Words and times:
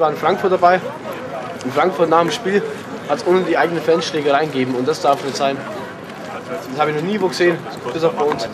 war 0.00 0.10
in 0.10 0.16
Frankfurt 0.16 0.52
dabei. 0.52 0.80
In 1.64 1.72
Frankfurt 1.72 2.08
nach 2.08 2.22
dem 2.22 2.30
Spiel 2.30 2.62
hat 3.08 3.18
es 3.18 3.26
ohne 3.26 3.42
die 3.42 3.56
eigenen 3.56 3.82
Fans 3.82 4.06
Schlägereien 4.06 4.50
gegeben 4.50 4.74
und 4.74 4.88
das 4.88 5.00
darf 5.00 5.22
nicht 5.24 5.36
sein. 5.36 5.56
Das 6.72 6.80
habe 6.80 6.90
ich 6.90 6.96
noch 6.96 7.04
nie 7.04 7.20
wo 7.20 7.28
gesehen, 7.28 7.58
bis 7.92 8.02
auf 8.02 8.14
bei 8.14 8.24
uns. 8.24 8.48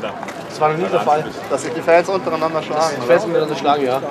Das 0.48 0.60
war 0.60 0.70
noch 0.70 0.78
nie 0.78 0.86
der 0.86 1.00
Fall. 1.00 1.24
Dass 1.48 1.62
sich 1.62 1.72
die 1.72 1.80
Fans 1.80 2.08
untereinander 2.08 2.62
schlagen. 2.62 2.96
Die 3.00 3.06
Fans 3.06 3.26
miteinander 3.26 3.56
schlagen, 3.56 3.84
ja. 3.84 4.02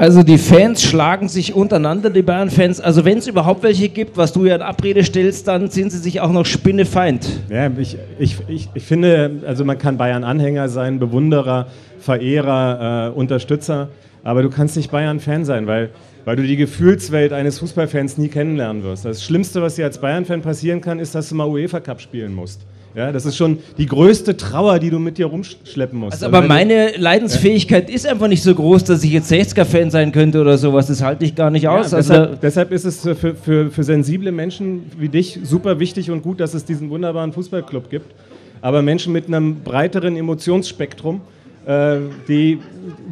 Also 0.00 0.22
die 0.22 0.38
Fans 0.38 0.82
schlagen 0.82 1.28
sich 1.28 1.52
untereinander, 1.52 2.08
die 2.08 2.22
Bayern-Fans. 2.22 2.80
Also 2.80 3.04
wenn 3.04 3.18
es 3.18 3.26
überhaupt 3.26 3.62
welche 3.62 3.90
gibt, 3.90 4.16
was 4.16 4.32
du 4.32 4.46
ja 4.46 4.54
in 4.54 4.62
Abrede 4.62 5.04
stellst, 5.04 5.46
dann 5.46 5.68
sind 5.68 5.92
sie 5.92 5.98
sich 5.98 6.22
auch 6.22 6.32
noch 6.32 6.46
Spinnefeind. 6.46 7.28
Ja, 7.50 7.70
ich, 7.76 7.98
ich, 8.18 8.36
ich, 8.48 8.70
ich 8.72 8.82
finde, 8.82 9.42
also 9.46 9.62
man 9.66 9.76
kann 9.76 9.98
Bayern-Anhänger 9.98 10.70
sein, 10.70 10.98
Bewunderer, 10.98 11.66
Verehrer, 11.98 13.08
äh, 13.08 13.18
Unterstützer, 13.18 13.90
aber 14.24 14.40
du 14.40 14.48
kannst 14.48 14.74
nicht 14.78 14.90
Bayern-Fan 14.90 15.44
sein, 15.44 15.66
weil, 15.66 15.90
weil 16.24 16.34
du 16.34 16.44
die 16.44 16.56
Gefühlswelt 16.56 17.34
eines 17.34 17.58
Fußballfans 17.58 18.16
nie 18.16 18.28
kennenlernen 18.28 18.82
wirst. 18.82 19.04
Das 19.04 19.22
Schlimmste, 19.22 19.60
was 19.60 19.74
dir 19.74 19.84
als 19.84 19.98
Bayern-Fan 19.98 20.40
passieren 20.40 20.80
kann, 20.80 20.98
ist, 20.98 21.14
dass 21.14 21.28
du 21.28 21.34
mal 21.34 21.46
UEFA-Cup 21.46 22.00
spielen 22.00 22.32
musst. 22.32 22.62
Ja, 22.94 23.12
das 23.12 23.24
ist 23.24 23.36
schon 23.36 23.58
die 23.78 23.86
größte 23.86 24.36
Trauer, 24.36 24.80
die 24.80 24.90
du 24.90 24.98
mit 24.98 25.16
dir 25.16 25.26
rumschleppen 25.26 25.98
musst. 25.98 26.14
Also, 26.14 26.26
aber 26.26 26.42
meine 26.46 26.96
Leidensfähigkeit 26.96 27.88
ja. 27.88 27.94
ist 27.94 28.06
einfach 28.06 28.26
nicht 28.26 28.42
so 28.42 28.52
groß, 28.52 28.82
dass 28.84 29.04
ich 29.04 29.12
jetzt 29.12 29.30
60er-Fan 29.30 29.90
sein 29.90 30.10
könnte 30.10 30.40
oder 30.40 30.58
sowas. 30.58 30.88
Das 30.88 31.00
halte 31.00 31.24
ich 31.24 31.36
gar 31.36 31.50
nicht 31.50 31.62
ja, 31.62 31.78
aus. 31.78 31.94
Also 31.94 32.12
deshalb, 32.12 32.40
deshalb, 32.40 32.72
ist 32.72 32.84
es 32.84 33.00
für, 33.00 33.34
für, 33.34 33.70
für 33.70 33.84
sensible 33.84 34.32
Menschen 34.32 34.90
wie 34.98 35.08
dich 35.08 35.38
super 35.44 35.78
wichtig 35.78 36.10
und 36.10 36.22
gut, 36.22 36.40
dass 36.40 36.54
es 36.54 36.64
diesen 36.64 36.90
wunderbaren 36.90 37.32
Fußballclub 37.32 37.90
gibt. 37.90 38.12
Aber 38.60 38.82
Menschen 38.82 39.12
mit 39.12 39.28
einem 39.28 39.60
breiteren 39.60 40.16
Emotionsspektrum, 40.16 41.20
äh, 41.66 41.98
die, 42.26 42.58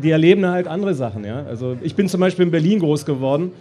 die 0.02 0.10
erleben 0.10 0.44
halt 0.46 0.66
andere 0.66 0.94
Sachen. 0.94 1.24
Ja? 1.24 1.44
Also 1.48 1.76
ich 1.82 1.94
bin 1.94 2.08
zum 2.08 2.20
Beispiel 2.20 2.46
in 2.46 2.50
Berlin 2.50 2.80
groß 2.80 3.06
geworden 3.06 3.52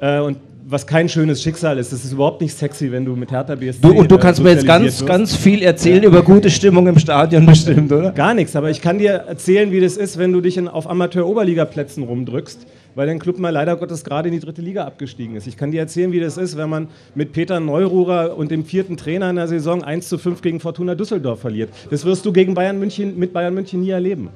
äh, 0.00 0.18
und 0.20 0.38
was 0.70 0.86
kein 0.86 1.08
schönes 1.08 1.42
Schicksal 1.42 1.78
ist. 1.78 1.92
Das 1.94 2.04
ist 2.04 2.12
überhaupt 2.12 2.42
nicht 2.42 2.54
sexy, 2.54 2.92
wenn 2.92 3.04
du 3.04 3.16
mit 3.16 3.30
Hertha 3.30 3.54
BSC 3.54 3.80
Du, 3.80 3.98
und 3.98 4.10
du 4.10 4.18
kannst 4.18 4.42
mir 4.42 4.50
jetzt 4.50 4.66
ganz, 4.66 5.04
ganz 5.06 5.34
viel 5.34 5.62
erzählen 5.62 6.02
ja. 6.02 6.08
über 6.10 6.22
gute 6.22 6.50
Stimmung 6.50 6.86
im 6.86 6.98
Stadion 6.98 7.46
bestimmt, 7.46 7.90
oder? 7.90 8.10
Gar 8.12 8.34
nichts, 8.34 8.54
aber 8.54 8.68
ich 8.68 8.82
kann 8.82 8.98
dir 8.98 9.12
erzählen, 9.12 9.72
wie 9.72 9.80
das 9.80 9.96
ist, 9.96 10.18
wenn 10.18 10.30
du 10.30 10.42
dich 10.42 10.58
in, 10.58 10.68
auf 10.68 10.88
Amateur-Oberliga-Plätzen 10.88 12.02
rumdrückst, 12.02 12.66
weil 12.94 13.06
dein 13.06 13.18
Club 13.18 13.38
mal 13.38 13.48
leider 13.48 13.76
Gottes 13.76 14.04
gerade 14.04 14.28
in 14.28 14.34
die 14.34 14.40
dritte 14.40 14.60
Liga 14.60 14.84
abgestiegen 14.84 15.36
ist. 15.36 15.46
Ich 15.46 15.56
kann 15.56 15.70
dir 15.70 15.80
erzählen, 15.80 16.12
wie 16.12 16.20
das 16.20 16.36
ist, 16.36 16.58
wenn 16.58 16.68
man 16.68 16.88
mit 17.14 17.32
Peter 17.32 17.60
Neururer 17.60 18.36
und 18.36 18.50
dem 18.50 18.66
vierten 18.66 18.98
Trainer 18.98 19.30
in 19.30 19.36
der 19.36 19.48
Saison 19.48 19.82
1 19.82 20.06
zu 20.06 20.18
5 20.18 20.42
gegen 20.42 20.60
Fortuna 20.60 20.94
Düsseldorf 20.94 21.40
verliert. 21.40 21.70
Das 21.90 22.04
wirst 22.04 22.26
du 22.26 22.32
gegen 22.32 22.52
Bayern 22.52 22.78
München, 22.78 23.18
mit 23.18 23.32
Bayern 23.32 23.54
München 23.54 23.80
nie 23.80 23.90
erleben. 23.90 24.28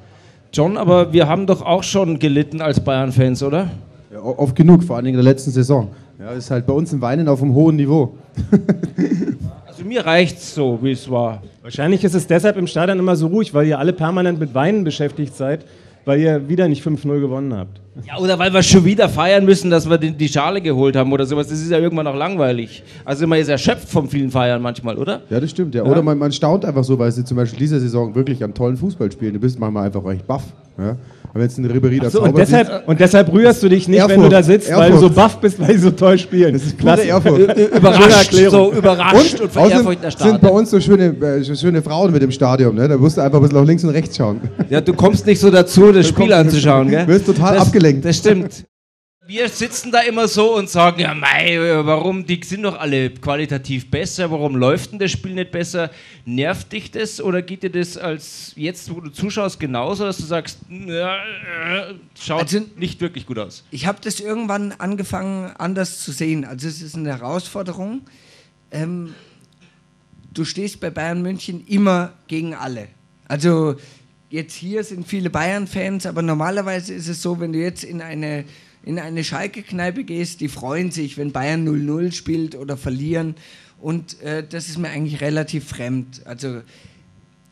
John, 0.51 0.77
aber 0.77 1.13
wir 1.13 1.27
haben 1.27 1.45
doch 1.45 1.61
auch 1.61 1.83
schon 1.83 2.17
gelitten 2.17 2.59
als 2.59 2.79
Bayern-Fans, 2.79 3.43
oder? 3.43 3.69
Ja, 4.13 4.21
oft 4.21 4.55
genug, 4.55 4.83
vor 4.83 4.97
allem 4.97 5.07
in 5.07 5.15
der 5.15 5.23
letzten 5.23 5.49
Saison. 5.49 5.87
Ja, 6.19 6.33
ist 6.33 6.51
halt 6.51 6.67
bei 6.67 6.73
uns 6.73 6.93
ein 6.93 7.01
Weinen 7.01 7.27
auf 7.27 7.41
einem 7.41 7.55
hohen 7.55 7.75
Niveau. 7.77 8.15
also 9.65 9.83
mir 9.83 10.05
reicht 10.05 10.37
es 10.37 10.53
so, 10.53 10.77
wie 10.83 10.91
es 10.91 11.09
war. 11.09 11.41
Wahrscheinlich 11.63 12.03
ist 12.03 12.13
es 12.13 12.27
deshalb 12.27 12.57
im 12.57 12.67
Stadion 12.67 12.99
immer 12.99 13.15
so 13.15 13.25
ruhig, 13.25 13.55
weil 13.55 13.65
ihr 13.65 13.79
alle 13.79 13.91
permanent 13.91 14.39
mit 14.39 14.53
Weinen 14.53 14.83
beschäftigt 14.83 15.35
seid, 15.35 15.65
weil 16.05 16.19
ihr 16.19 16.47
wieder 16.47 16.67
nicht 16.67 16.85
5-0 16.85 17.21
gewonnen 17.21 17.55
habt. 17.55 17.81
Ja, 18.07 18.17
oder 18.17 18.39
weil 18.39 18.51
wir 18.51 18.63
schon 18.63 18.83
wieder 18.85 19.07
feiern 19.07 19.45
müssen, 19.45 19.69
dass 19.69 19.87
wir 19.87 19.99
die 19.99 20.27
Schale 20.27 20.61
geholt 20.61 20.95
haben 20.95 21.13
oder 21.13 21.25
sowas. 21.27 21.47
Das 21.47 21.59
ist 21.59 21.69
ja 21.69 21.77
irgendwann 21.77 22.07
auch 22.07 22.15
langweilig. 22.15 22.81
Also 23.05 23.27
man 23.27 23.39
ist 23.39 23.49
erschöpft 23.49 23.87
vom 23.87 24.09
vielen 24.09 24.31
Feiern 24.31 24.61
manchmal, 24.61 24.97
oder? 24.97 25.21
Ja, 25.29 25.39
das 25.39 25.51
stimmt. 25.51 25.75
Ja. 25.75 25.83
ja. 25.85 25.91
Oder 25.91 26.01
man, 26.01 26.17
man, 26.17 26.31
staunt 26.31 26.65
einfach 26.65 26.83
so, 26.83 26.97
weil 26.97 27.11
sie 27.11 27.23
zum 27.23 27.37
Beispiel 27.37 27.59
diese 27.59 27.79
Saison 27.79 28.15
wirklich 28.15 28.43
an 28.43 28.53
tollen 28.53 28.77
Fußball 28.77 29.11
spielen. 29.11 29.33
Du 29.35 29.39
bist 29.39 29.59
manchmal 29.59 29.85
einfach 29.85 30.03
recht 30.05 30.25
baff. 30.25 30.43
Ja? 30.77 30.95
Aber 31.33 31.41
jetzt 31.41 31.57
ein 31.57 31.65
Ribery 31.65 31.99
so, 32.11 32.21
und, 32.21 32.37
deshalb, 32.37 32.87
und 32.87 32.99
deshalb 32.99 33.33
rührst 33.33 33.63
du 33.63 33.67
dich 33.67 33.87
nicht, 33.87 33.97
Erfurt. 33.97 34.17
wenn 34.17 34.21
du 34.21 34.29
da 34.29 34.43
sitzt, 34.43 34.69
Erfurt. 34.69 34.85
weil 34.85 34.91
du 34.91 34.99
so 34.99 35.09
baff 35.09 35.37
bist, 35.39 35.59
weil 35.59 35.73
sie 35.73 35.79
so 35.79 35.89
toll 35.89 36.19
spielen. 36.19 36.53
Das 36.53 36.63
ist 36.63 36.77
klasse. 36.77 37.07
Erfurt. 37.07 37.39
überrascht, 37.75 38.33
so 38.33 38.71
überrascht 38.71 39.39
und, 39.39 39.55
und 39.55 39.71
Ehrfurcht 39.71 40.19
sind 40.19 40.41
bei 40.41 40.49
uns 40.49 40.69
so 40.69 40.79
schöne, 40.79 41.05
äh, 41.05 41.43
schöne 41.55 41.81
Frauen 41.81 42.11
mit 42.11 42.21
dem 42.21 42.29
Stadion. 42.29 42.75
Ne? 42.75 42.87
Da 42.87 42.97
musst 42.97 43.17
du 43.17 43.21
einfach 43.21 43.39
ein 43.39 43.41
bisschen 43.41 43.59
nach 43.59 43.65
links 43.65 43.83
und 43.83 43.89
rechts 43.89 44.15
schauen. 44.15 44.41
Ja, 44.69 44.79
du 44.79 44.93
kommst 44.93 45.25
nicht 45.25 45.39
so 45.39 45.49
dazu, 45.49 45.91
das 45.91 46.07
Spiel 46.07 46.31
anzuschauen. 46.31 46.89
Du 46.89 47.07
wirst 47.07 47.25
total 47.25 47.55
das, 47.55 47.63
abgelenkt. 47.83 48.05
Das 48.05 48.17
stimmt. 48.17 48.65
Wir 49.25 49.47
sitzen 49.47 49.89
da 49.89 50.01
immer 50.01 50.27
so 50.27 50.57
und 50.57 50.69
sagen, 50.69 50.99
ja 50.99 51.13
mei, 51.13 51.57
warum, 51.85 52.25
die 52.25 52.41
sind 52.43 52.63
doch 52.63 52.77
alle 52.77 53.09
qualitativ 53.09 53.89
besser, 53.89 54.29
warum 54.29 54.57
läuft 54.57 54.91
denn 54.91 54.99
das 54.99 55.11
Spiel 55.11 55.33
nicht 55.33 55.49
besser? 55.49 55.91
Nervt 56.25 56.73
dich 56.73 56.91
das 56.91 57.21
oder 57.21 57.41
geht 57.41 57.63
dir 57.63 57.69
das 57.69 57.95
als 57.97 58.51
jetzt, 58.57 58.93
wo 58.93 58.99
du 58.99 59.09
zuschaust, 59.09 59.61
genauso, 59.61 60.03
dass 60.03 60.17
du 60.17 60.23
sagst, 60.23 60.59
ja, 60.69 61.19
schaut 62.19 62.41
also, 62.41 62.65
nicht 62.75 62.99
wirklich 62.99 63.25
gut 63.25 63.39
aus? 63.39 63.63
Ich 63.71 63.87
habe 63.87 63.99
das 64.01 64.19
irgendwann 64.19 64.73
angefangen 64.73 65.53
anders 65.57 66.01
zu 66.01 66.11
sehen. 66.11 66.43
Also 66.43 66.67
es 66.67 66.81
ist 66.81 66.95
eine 66.95 67.11
Herausforderung. 67.11 68.01
Ähm, 68.71 69.15
du 70.33 70.43
stehst 70.43 70.81
bei 70.81 70.89
Bayern 70.89 71.21
München 71.21 71.65
immer 71.65 72.11
gegen 72.27 72.55
alle. 72.55 72.89
Also 73.29 73.77
jetzt 74.33 74.55
hier 74.55 74.83
sind 74.83 75.07
viele 75.07 75.29
Bayern-Fans, 75.29 76.07
aber 76.07 76.23
normalerweise 76.23 76.91
ist 76.91 77.07
es 77.07 77.21
so, 77.21 77.39
wenn 77.39 77.53
du 77.53 77.59
jetzt 77.59 77.83
in 77.83 78.01
eine 78.01 78.45
in 78.85 78.99
eine 78.99 79.23
Schalke-Kneipe 79.23 80.03
gehst, 80.03 80.41
die 80.41 80.49
freuen 80.49 80.91
sich, 80.91 81.17
wenn 81.17 81.31
Bayern 81.31 81.65
0-0 81.65 82.11
spielt 82.11 82.55
oder 82.55 82.75
verlieren. 82.75 83.35
Und 83.79 84.19
äh, 84.21 84.45
das 84.45 84.67
ist 84.67 84.77
mir 84.77 84.89
eigentlich 84.89 85.21
relativ 85.21 85.69
fremd. 85.69 86.21
Also, 86.25 86.63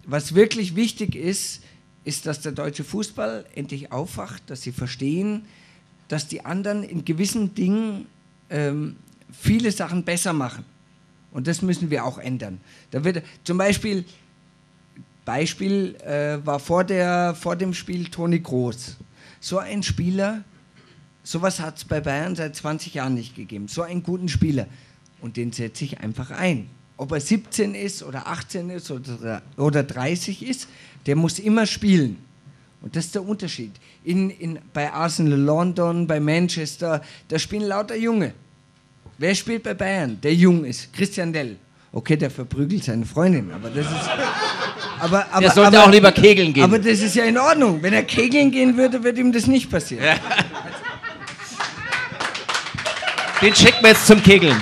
was 0.06 0.36
wirklich 0.36 0.76
wichtig 0.76 1.16
ist, 1.16 1.62
ist, 2.04 2.26
dass 2.26 2.42
der 2.42 2.52
deutsche 2.52 2.84
Fußball 2.84 3.46
endlich 3.56 3.94
aufwacht, 3.94 4.44
dass 4.48 4.64
sie 4.64 4.74
verstehen, 4.74 5.46
dass 6.10 6.28
die 6.28 6.44
anderen 6.44 6.84
in 6.84 7.06
gewissen 7.06 7.56
Dingen 7.56 8.08
ähm, 8.50 8.98
viele 9.32 9.72
Sachen 9.72 10.04
besser 10.04 10.34
machen. 10.34 10.66
Und 11.32 11.48
das 11.48 11.62
müssen 11.62 11.90
wir 11.92 12.04
auch 12.04 12.18
ändern. 12.18 12.60
Da 12.90 13.06
wird 13.06 13.24
zum 13.46 13.58
Beispiel, 13.58 14.04
Beispiel 15.26 15.96
äh, 15.98 16.46
war 16.46 16.60
vor, 16.60 16.84
der, 16.84 17.36
vor 17.36 17.56
dem 17.56 17.74
Spiel 17.74 18.06
Toni 18.06 18.40
Groß. 18.40 18.98
So 19.40 19.60
ein 19.60 19.84
Spieler, 19.84 20.44
Sowas 21.24 21.60
hat 21.60 21.78
es 21.78 21.86
bei 21.86 22.02
Bayern 22.02 22.36
seit 22.36 22.56
20 22.56 22.96
Jahren 22.96 23.14
nicht 23.14 23.36
gegeben. 23.36 23.68
So 23.68 23.84
einen 23.84 24.04
guten 24.04 24.28
Spieler. 24.28 24.68
Und 25.22 25.38
den 25.38 25.52
setze 25.52 25.86
ich 25.86 26.00
einfach 26.00 26.32
ein. 26.32 26.70
Ob 26.98 27.12
er 27.12 27.22
17 27.22 27.76
ist 27.76 28.04
oder 28.04 28.28
18 28.28 28.70
ist 28.72 28.90
oder, 28.92 29.42
oder 29.58 29.84
30 29.84 30.44
ist, 30.44 30.68
der 31.06 31.16
muss 31.16 31.40
immer 31.40 31.66
spielen. 31.66 32.18
Und 32.82 32.96
das 32.96 33.06
ist 33.06 33.16
der 33.16 33.24
Unterschied. 33.24 33.72
In, 34.04 34.32
in, 34.32 34.60
bei 34.74 34.92
Arsenal 34.92 35.40
London, 35.40 36.08
bei 36.08 36.20
Manchester, 36.20 37.04
da 37.28 37.38
spielen 37.38 37.68
lauter 37.68 37.96
Junge. 37.96 38.34
Wer 39.20 39.36
spielt 39.36 39.62
bei 39.62 39.76
Bayern, 39.76 40.20
der 40.22 40.34
jung 40.34 40.66
ist? 40.66 40.92
Christian 40.92 41.32
Dell. 41.32 41.58
Okay, 41.94 42.16
der 42.16 42.32
verprügelt 42.32 42.86
seine 42.86 43.06
Freundin, 43.06 43.52
aber 43.52 43.70
das 43.70 43.86
ist. 43.86 44.10
Aber, 45.00 45.26
aber, 45.32 45.42
der 45.42 45.52
sollte 45.52 45.78
aber, 45.78 45.88
auch 45.88 45.92
lieber 45.92 46.12
kegeln 46.12 46.54
gehen. 46.54 46.64
Aber 46.64 46.80
das 46.80 47.02
ist 47.02 47.16
ja 47.16 47.26
in 47.26 47.38
Ordnung. 47.38 47.82
Wenn 47.82 47.94
er 47.94 48.04
kegeln 48.04 48.50
gehen 48.50 48.78
würde, 48.78 49.04
würde 49.04 49.20
ihm 49.20 49.32
das 49.34 49.48
nicht 49.48 49.70
passieren. 49.70 50.06
Ja. 50.06 50.16
Den 53.42 53.56
schicken 53.56 53.82
wir 53.82 53.90
jetzt 53.90 54.06
zum 54.06 54.22
Kegeln. 54.22 54.56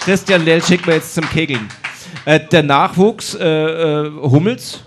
Christian 0.00 0.44
Lell 0.44 0.62
schicken 0.62 0.86
wir 0.86 0.94
jetzt 0.94 1.14
zum 1.14 1.28
Kegeln. 1.28 1.68
Äh, 2.24 2.40
der 2.40 2.62
Nachwuchs, 2.62 3.34
äh, 3.34 3.44
äh, 3.44 4.10
Hummels, 4.22 4.84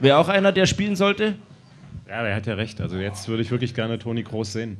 wäre 0.00 0.16
auch 0.16 0.28
einer, 0.28 0.50
der 0.50 0.66
spielen 0.66 0.96
sollte? 0.96 1.34
Ja, 2.08 2.22
er 2.22 2.34
hat 2.34 2.46
ja 2.46 2.54
recht. 2.54 2.80
Also 2.80 2.96
jetzt 2.96 3.28
würde 3.28 3.42
ich 3.42 3.50
wirklich 3.50 3.74
gerne 3.74 3.98
Toni 3.98 4.22
Groß 4.22 4.54
sehen. 4.54 4.78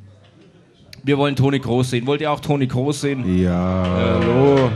Wir 1.03 1.17
wollen 1.17 1.35
Toni 1.35 1.59
Groß 1.59 1.91
sehen. 1.91 2.07
Wollt 2.07 2.21
ihr 2.21 2.31
auch 2.31 2.39
Toni 2.39 2.65
Groß 2.65 3.01
sehen? 3.01 3.37
Ja. 3.37 3.85
Hallo. 3.87 4.71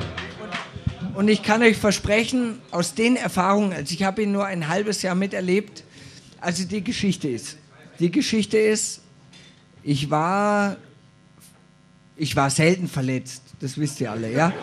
Und 1.13 1.27
ich 1.27 1.44
kann 1.44 1.62
euch 1.62 1.77
versprechen, 1.77 2.60
aus 2.71 2.95
den 2.95 3.15
Erfahrungen, 3.15 3.74
also 3.74 3.94
ich 3.94 4.04
habe 4.04 4.24
ihn 4.24 4.31
nur 4.31 4.45
ein 4.45 4.68
halbes 4.68 5.01
Jahr 5.01 5.15
miterlebt, 5.15 5.83
also 6.42 6.65
die 6.65 6.83
Geschichte 6.83 7.27
ist. 7.30 7.57
Die 8.00 8.10
Geschichte 8.10 8.57
ist, 8.57 9.01
ich 9.83 10.10
war 10.10 10.77
ich 12.15 12.36
war 12.36 12.50
selten 12.50 12.88
verletzt, 12.88 13.44
das 13.60 13.77
wisst 13.77 14.00
ihr 14.01 14.12
alle, 14.12 14.31
ja? 14.31 14.54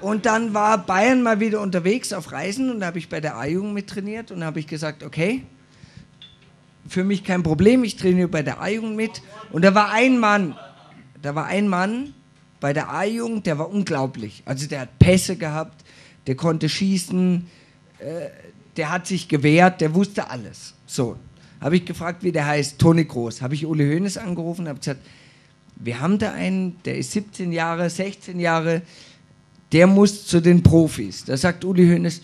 Und 0.00 0.26
dann 0.26 0.54
war 0.54 0.78
Bayern 0.78 1.22
mal 1.22 1.40
wieder 1.40 1.60
unterwegs 1.60 2.12
auf 2.12 2.32
Reisen 2.32 2.70
und 2.70 2.80
da 2.80 2.86
habe 2.86 2.98
ich 2.98 3.08
bei 3.08 3.20
der 3.20 3.36
A-Jugend 3.36 3.74
mittrainiert 3.74 4.30
und 4.30 4.42
habe 4.42 4.58
ich 4.58 4.66
gesagt, 4.66 5.02
okay, 5.02 5.44
für 6.88 7.04
mich 7.04 7.22
kein 7.22 7.42
Problem, 7.42 7.84
ich 7.84 7.96
trainiere 7.96 8.28
bei 8.28 8.42
der 8.42 8.60
A-Jugend 8.60 8.96
mit. 8.96 9.22
Und 9.52 9.62
da 9.62 9.74
war 9.74 9.90
ein 9.90 10.18
Mann, 10.18 10.56
da 11.20 11.34
war 11.34 11.46
ein 11.46 11.68
Mann 11.68 12.14
bei 12.60 12.72
der 12.72 12.90
A-Jugend, 12.90 13.46
der 13.46 13.58
war 13.58 13.70
unglaublich. 13.70 14.42
Also 14.44 14.66
der 14.66 14.80
hat 14.80 14.98
Pässe 14.98 15.36
gehabt, 15.36 15.84
der 16.26 16.36
konnte 16.36 16.68
schießen, 16.68 17.46
äh, 17.98 18.04
der 18.76 18.90
hat 18.90 19.06
sich 19.06 19.28
gewehrt, 19.28 19.80
der 19.80 19.94
wusste 19.94 20.30
alles. 20.30 20.74
So, 20.86 21.16
habe 21.60 21.76
ich 21.76 21.84
gefragt, 21.84 22.22
wie 22.22 22.32
der 22.32 22.46
heißt, 22.46 22.78
Toni 22.78 23.04
Groß. 23.04 23.42
Habe 23.42 23.54
ich 23.54 23.66
Uli 23.66 23.84
Hoeneß 23.84 24.18
angerufen, 24.18 24.68
habe 24.68 24.78
gesagt, 24.78 25.00
wir 25.76 26.00
haben 26.00 26.18
da 26.18 26.32
einen, 26.32 26.82
der 26.84 26.98
ist 26.98 27.12
17 27.12 27.52
Jahre, 27.52 27.88
16 27.88 28.38
Jahre, 28.38 28.82
der 29.72 29.86
muss 29.86 30.26
zu 30.26 30.40
den 30.40 30.62
Profis. 30.62 31.24
Da 31.24 31.36
sagt 31.36 31.64
Uli 31.64 31.86
Hoeneß, 31.86 32.20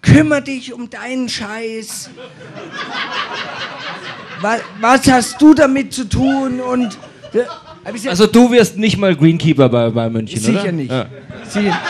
kümmere 0.00 0.42
dich 0.42 0.72
um 0.72 0.88
deinen 0.88 1.28
Scheiß. 1.28 2.10
was, 4.40 4.60
was 4.80 5.10
hast 5.10 5.42
du 5.42 5.52
damit 5.52 5.92
zu 5.92 6.08
tun? 6.08 6.60
Und 6.60 6.96
äh, 7.32 7.40
ich 7.40 7.44
gesagt, 7.44 7.65
Also 7.86 8.26
du 8.26 8.50
wirst 8.50 8.76
nicht 8.76 8.96
mal 8.96 9.14
Greenkeeper 9.14 9.68
bei, 9.68 9.90
bei 9.90 10.10
München, 10.10 10.40
sicher 10.40 10.62
oder? 10.62 10.72
nicht. 10.72 10.90
Ja. 10.90 11.06
Sicher. 11.48 11.80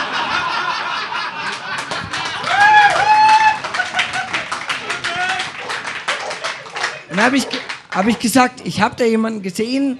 Dann 7.09 7.25
habe 7.25 7.37
ich, 7.37 7.47
hab 7.89 8.07
ich 8.07 8.19
gesagt, 8.19 8.61
ich 8.63 8.79
habe 8.79 8.95
da 8.95 9.05
jemanden 9.05 9.41
gesehen, 9.41 9.97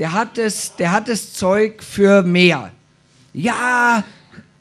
der 0.00 0.12
hat, 0.12 0.38
das, 0.38 0.74
der 0.74 0.90
hat 0.90 1.08
das 1.08 1.32
Zeug 1.32 1.84
für 1.84 2.22
mehr. 2.22 2.72
Ja, 3.32 4.02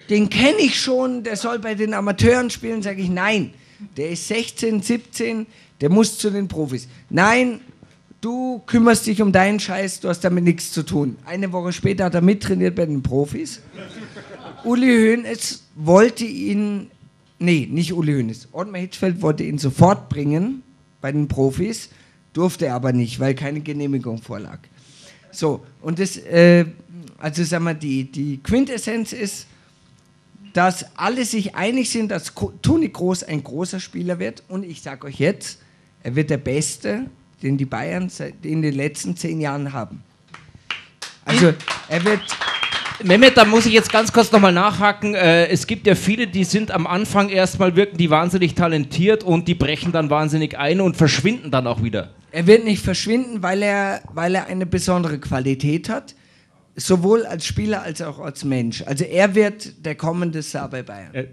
den 0.10 0.30
kenne 0.30 0.60
ich 0.60 0.80
schon, 0.80 1.24
der 1.24 1.38
soll 1.38 1.58
bei 1.58 1.74
den 1.74 1.96
Amateuren 1.96 2.52
spielen. 2.52 2.84
Sage 2.84 3.02
ich, 3.02 3.10
nein, 3.10 3.52
der 3.96 4.12
ist 4.12 4.28
16, 4.28 4.84
17, 4.84 5.48
der 5.82 5.90
muss 5.90 6.20
zu 6.20 6.30
den 6.30 6.48
Profis. 6.48 6.88
Nein, 7.10 7.62
du 8.22 8.62
kümmerst 8.66 9.06
dich 9.06 9.22
um 9.22 9.32
deinen 9.32 9.60
Scheiß, 9.60 10.00
du 10.00 10.10
hast 10.10 10.22
damit 10.22 10.44
nichts 10.44 10.72
zu 10.72 10.84
tun. 10.84 11.18
Eine 11.26 11.52
Woche 11.52 11.74
später 11.74 12.06
hat 12.06 12.16
er 12.16 12.22
mittrainiert 12.22 12.76
bei 12.76 12.86
den 12.86 13.04
Profis. 13.04 13.62
Uli 14.64 14.88
Hoeneß 14.88 15.64
wollte 15.76 16.26
ihn, 16.26 16.90
nee, 17.40 17.68
nicht 17.70 17.94
Uli 17.94 18.14
Hoeneß, 18.14 18.50
Ottmar 18.52 18.82
Hitzfeld 18.82 19.22
wollte 19.22 19.44
ihn 19.44 19.58
sofort 19.58 20.10
bringen 20.10 20.64
bei 21.02 21.12
den 21.12 21.28
Profis, 21.28 21.90
durfte 22.34 22.68
er 22.68 22.76
aber 22.76 22.92
nicht, 22.92 23.20
weil 23.20 23.36
keine 23.36 23.62
Genehmigung 23.62 24.22
vorlag. 24.22 24.60
So, 25.32 25.64
und 25.82 26.00
das, 26.00 26.18
äh, 26.18 26.66
also 27.20 27.44
sagen 27.44 27.66
wir, 27.66 27.74
die, 27.74 28.12
die 28.12 28.38
Quintessenz 28.42 29.14
ist, 29.14 29.48
dass 30.54 30.98
alle 30.98 31.24
sich 31.26 31.54
einig 31.54 31.92
sind, 31.92 32.10
dass 32.10 32.34
Toni 32.64 32.90
Groß 32.90 33.24
ein 33.24 33.44
großer 33.44 33.80
Spieler 33.80 34.18
wird. 34.18 34.44
Und 34.48 34.64
ich 34.64 34.82
sage 34.82 35.06
euch 35.06 35.20
jetzt, 35.20 35.60
er 36.02 36.16
wird 36.16 36.32
der 36.32 36.38
Beste, 36.38 37.06
den 37.42 37.58
die 37.58 37.66
Bayern 37.66 38.12
in 38.42 38.62
den 38.62 38.74
letzten 38.74 39.16
zehn 39.16 39.40
Jahren 39.40 39.74
haben. 39.74 40.04
Also 41.26 41.54
er 41.90 42.06
wird, 42.06 42.22
Mehmet, 43.04 43.38
da 43.38 43.46
muss 43.46 43.66
ich 43.66 43.74
jetzt 43.74 43.92
ganz 43.92 44.12
kurz 44.12 44.32
nochmal 44.32 44.54
nachhaken. 44.54 45.14
Äh, 45.14 45.48
es 45.48 45.68
gibt 45.68 45.86
ja 45.86 45.96
viele, 45.96 46.28
die 46.28 46.44
sind 46.44 46.72
am 46.72 46.88
Anfang 46.88 47.30
erstmal 47.30 47.76
wirken 47.76 47.98
die 47.98 48.10
wahnsinnig 48.10 48.56
talentiert 48.56 49.24
und 49.24 49.48
die 49.48 49.56
brechen 49.56 49.92
dann 49.92 50.10
wahnsinnig 50.10 50.58
ein 50.58 50.82
und 50.82 50.98
verschwinden 50.98 51.52
dann 51.52 51.68
auch 51.68 51.84
wieder. 51.84 52.12
er 52.32 52.48
wird 52.48 52.66
nicht 52.66 52.84
verschwinden, 52.84 53.42
weil 53.42 53.64
er, 53.64 54.02
weil 54.14 54.36
er 54.36 54.48
eine 54.48 54.66
besondere 54.66 55.20
Qualität 55.20 55.90
hat, 55.90 56.16
sowohl 56.78 57.26
als 57.26 57.46
Spieler 57.46 57.82
als 57.82 58.02
auch 58.02 58.20
als 58.20 58.46
Mensch. 58.46 58.84
Also 58.84 59.04
er 59.04 59.34
wird 59.36 59.86
der 59.86 59.96
kommende 59.96 60.44
Star 60.44 60.70
bei 60.70 60.84
Bayern. 60.84 61.14
Äh, 61.14 61.22
äh, 61.22 61.28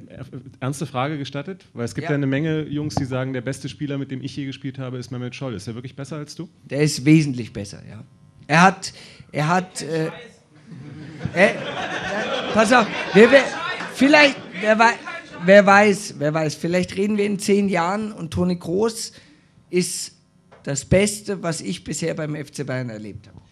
ernste 0.59 0.87
Frage 0.87 1.19
gestattet? 1.19 1.67
Weil 1.75 1.85
es 1.85 1.95
gibt 1.95 2.07
Ja. 2.07 2.11
ja. 2.11 2.17
eine 2.17 2.27
Menge 2.27 2.63
Jungs, 2.63 2.95
die 2.95 3.05
sagen, 3.05 3.35
der 3.35 3.43
beste 3.43 3.69
Spieler, 3.69 3.99
mit 3.99 4.11
dem 4.11 4.23
ich 4.23 4.35
je 4.35 4.47
gespielt 4.47 4.79
habe, 4.79 4.97
ist 4.99 5.11
Mehmet 5.11 5.35
Scholl. 5.35 5.55
Ist 5.55 5.69
er 5.69 5.75
wirklich 5.75 5.95
besser 5.95 6.17
als 6.17 6.35
du? 6.35 6.49
Der 6.65 6.81
ist 6.81 7.05
wesentlich 7.05 7.53
besser, 7.53 7.83
ja. 7.89 8.03
Er 8.47 8.63
hat, 8.63 8.93
er 9.33 9.49
hat, 9.49 9.83
äh, 9.83 10.11
er, 11.35 11.51
äh, 11.51 11.55
pass 12.55 12.73
auf, 12.73 12.87
wir, 13.13 13.31
wir, 13.31 13.43
vielleicht, 13.95 14.37
wer, 14.61 14.79
wei 14.79 14.95
wer 15.45 15.67
weiß, 15.67 16.15
wer 16.19 16.33
weiß, 16.33 16.55
vielleicht 16.55 16.97
reden 16.97 17.19
wir 17.19 17.27
in 17.27 17.39
zehn 17.39 17.69
Jahren 17.69 18.13
und 18.13 18.31
Toni 18.31 18.57
Groß 18.57 19.13
ist 19.69 20.13
das 20.63 20.87
Beste, 20.87 21.43
was 21.43 21.61
ich 21.61 21.85
bisher 21.85 22.15
beim 22.15 22.35
FC 22.35 22.67
Bayern 22.67 22.89
erlebt 22.89 23.29
habe. 23.29 23.44